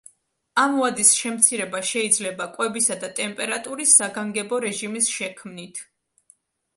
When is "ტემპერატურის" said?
3.19-3.91